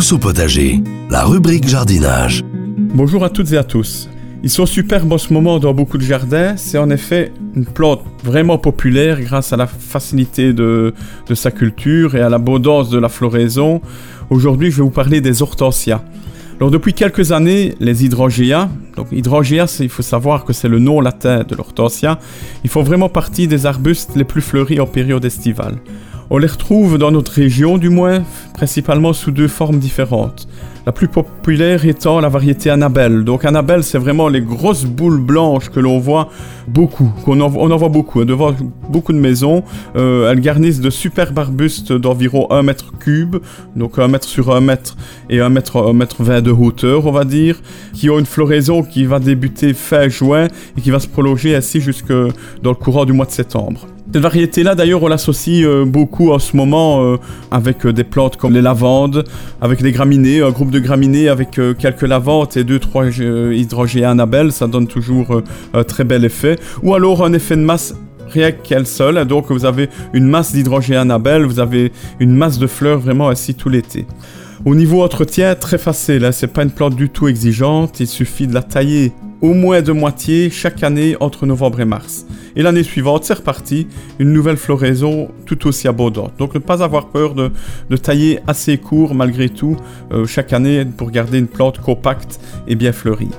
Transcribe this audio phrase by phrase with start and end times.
[0.00, 2.42] Tous au potager, la rubrique jardinage.
[2.78, 4.08] Bonjour à toutes et à tous.
[4.42, 6.56] Ils sont superbes en ce moment dans beaucoup de jardins.
[6.56, 10.94] C'est en effet une plante vraiment populaire grâce à la facilité de,
[11.34, 13.82] sa culture et à l'abondance de la floraison.
[14.30, 16.00] Aujourd'hui, je vais vous parler des hortensias.
[16.56, 21.02] Alors depuis quelques années, les hydrangeas, donc hydrangeas, il faut savoir que c'est le nom
[21.02, 22.18] latin de l'hortensia,
[22.64, 25.76] ils font vraiment partie des arbustes les plus fleuris en période estivale.
[26.32, 28.22] On les retrouve dans notre région du moins,
[28.54, 30.46] principalement sous deux formes différentes.
[30.86, 33.24] La plus populaire étant la variété Annabelle.
[33.24, 36.28] Donc Annabelle, c'est vraiment les grosses boules blanches que l'on voit
[36.68, 38.54] beaucoup, qu'on en, on en voit beaucoup, hein, devant
[38.88, 39.64] beaucoup de maisons.
[39.96, 43.38] Euh, elles garnissent de superbes arbustes d'environ 1 mètre cube,
[43.74, 44.96] donc 1 mètre sur 1 mètre
[45.30, 47.60] et 1 mètre, 1 mètre 20 de hauteur, on va dire,
[47.92, 50.46] qui ont une floraison qui va débuter fin juin
[50.78, 52.12] et qui va se prolonger ainsi jusque
[52.62, 53.88] dans le courant du mois de septembre.
[54.12, 57.18] Cette variété-là, d'ailleurs, on l'associe euh, beaucoup en ce moment euh,
[57.52, 59.22] avec euh, des plantes comme les lavandes,
[59.60, 64.50] avec des graminées, un groupe de graminées avec quelques lavandes et deux, trois hydrogènes annabelles,
[64.50, 65.42] ça donne toujours
[65.74, 66.58] un très bel effet.
[66.82, 67.94] Ou alors un effet de masse
[68.28, 69.24] rien qu'elle seule.
[69.26, 73.54] Donc vous avez une masse d'hydrogène annabelle, vous avez une masse de fleurs vraiment ainsi
[73.54, 74.06] tout l'été.
[74.66, 78.46] Au niveau entretien, très facile, hein, c'est pas une plante du tout exigeante, il suffit
[78.46, 82.26] de la tailler au moins de moitié chaque année entre novembre et mars.
[82.56, 83.86] Et l'année suivante, c'est reparti,
[84.18, 86.34] une nouvelle floraison tout aussi abondante.
[86.38, 87.50] Donc ne pas avoir peur de,
[87.96, 89.76] tailler assez court malgré tout
[90.12, 92.38] euh, chaque année pour garder une plante compacte
[92.68, 93.30] et bien fleurie.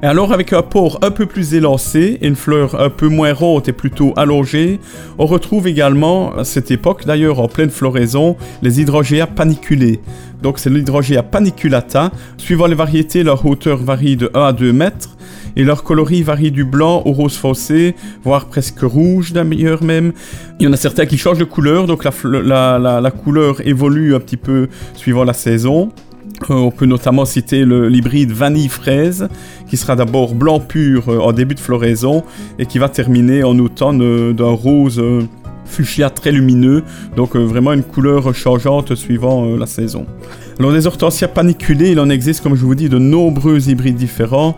[0.00, 3.68] Et alors avec un port un peu plus élancé une fleur un peu moins ronde
[3.68, 4.78] et plutôt allongée,
[5.18, 9.98] on retrouve également à cette époque d'ailleurs en pleine floraison les hydrogéas paniculés.
[10.40, 12.12] Donc c'est l'hydrogéa paniculata.
[12.36, 15.16] Suivant les variétés, leur hauteur varie de 1 à 2 mètres
[15.56, 20.12] et leur coloris varie du blanc au rose foncé, voire presque rouge d'ailleurs même.
[20.60, 24.36] Il y en a certains qui changent de couleur, donc la, couleur évolue un petit
[24.36, 25.90] peu suivant la saison.
[26.50, 29.28] Euh, on peut notamment citer l'hybride vanille-fraise,
[29.68, 32.22] qui sera d'abord blanc pur euh, en début de floraison
[32.58, 35.02] et qui va terminer en automne euh, d'un rose
[35.66, 36.82] fuchsia très lumineux,
[37.14, 40.06] donc vraiment une couleur changeante suivant la saison.
[40.58, 44.56] Alors des hortensias paniculées, il en existe comme je vous dis de nombreux hybrides différents.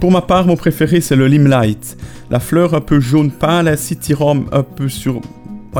[0.00, 1.98] Pour ma part, mon préféré, c'est le Limelight.
[2.30, 5.20] La fleur un peu jaune pâle, ainsi tirant un peu sur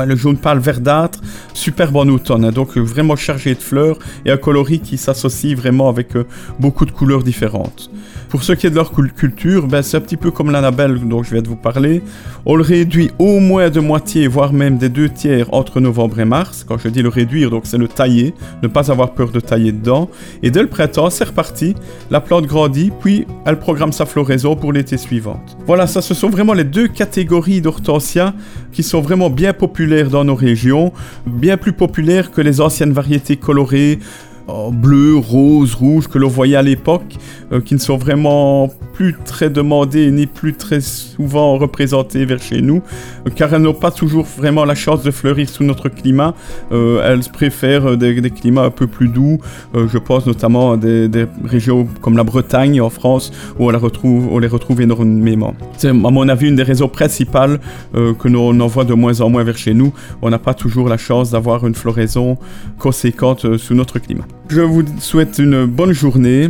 [0.01, 1.19] le jaune pâle verdâtre,
[1.53, 2.51] superbe en automne, hein.
[2.51, 6.25] donc vraiment chargé de fleurs et un coloris qui s'associe vraiment avec euh,
[6.59, 7.91] beaucoup de couleurs différentes.
[8.29, 11.21] Pour ce qui est de leur culture, ben, c'est un petit peu comme l'Annabelle dont
[11.21, 12.01] je viens de vous parler.
[12.47, 16.25] On le réduit au moins de moitié, voire même des deux tiers entre novembre et
[16.25, 16.65] mars.
[16.67, 18.33] Quand je dis le réduire, donc c'est le tailler,
[18.63, 20.09] ne pas avoir peur de tailler dedans.
[20.41, 21.75] Et dès le printemps, c'est reparti.
[22.09, 25.39] La plante grandit, puis elle programme sa floraison pour l'été suivant.
[25.67, 28.33] Voilà, ça ce sont vraiment les deux catégories d'hortensias
[28.71, 30.93] qui sont vraiment bien populaires dans nos régions,
[31.25, 33.99] bien plus populaires que les anciennes variétés colorées
[34.47, 37.15] bleu, rose, rouge que l'on voyait à l'époque,
[37.51, 42.61] euh, qui ne sont vraiment plus très demandées ni plus très souvent représentées vers chez
[42.61, 42.81] nous,
[43.25, 46.33] euh, car elles n'ont pas toujours vraiment la chance de fleurir sous notre climat.
[46.71, 49.39] Euh, elles préfèrent des, climats un peu plus doux.
[49.73, 53.73] je pense notamment à des, régions comme la Bretagne en France, où on,
[54.03, 55.53] on les retrouve énormément.
[55.77, 57.59] C'est à mon avis une des raisons principales
[57.93, 59.93] que l'on en voit de moins en moins vers chez nous.
[60.21, 62.37] On n'a pas toujours la chance d'avoir une floraison
[62.77, 64.25] conséquente sous notre climat.
[64.49, 66.49] Je vous souhaite une bonne journée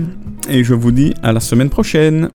[0.49, 2.29] et je vous dis à la semaine prochaine.